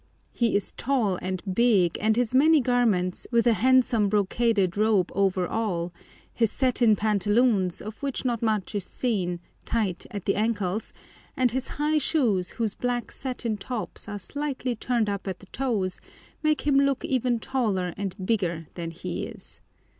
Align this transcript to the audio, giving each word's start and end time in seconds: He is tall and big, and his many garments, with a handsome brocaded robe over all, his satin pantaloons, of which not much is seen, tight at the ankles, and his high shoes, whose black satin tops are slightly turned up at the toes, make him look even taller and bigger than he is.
He 0.31 0.55
is 0.55 0.71
tall 0.71 1.19
and 1.21 1.43
big, 1.53 1.95
and 2.01 2.15
his 2.15 2.33
many 2.33 2.59
garments, 2.59 3.27
with 3.31 3.45
a 3.45 3.53
handsome 3.53 4.09
brocaded 4.09 4.75
robe 4.75 5.11
over 5.13 5.45
all, 5.47 5.93
his 6.33 6.51
satin 6.51 6.95
pantaloons, 6.95 7.83
of 7.83 8.01
which 8.01 8.25
not 8.25 8.41
much 8.41 8.73
is 8.73 8.83
seen, 8.83 9.39
tight 9.63 10.07
at 10.09 10.25
the 10.25 10.33
ankles, 10.37 10.91
and 11.37 11.51
his 11.51 11.67
high 11.77 11.99
shoes, 11.99 12.49
whose 12.49 12.73
black 12.73 13.11
satin 13.11 13.57
tops 13.57 14.09
are 14.09 14.17
slightly 14.17 14.75
turned 14.75 15.07
up 15.07 15.27
at 15.27 15.37
the 15.37 15.45
toes, 15.51 16.01
make 16.41 16.61
him 16.65 16.77
look 16.77 17.05
even 17.05 17.39
taller 17.39 17.93
and 17.95 18.15
bigger 18.25 18.69
than 18.73 18.89
he 18.89 19.25
is. 19.27 19.61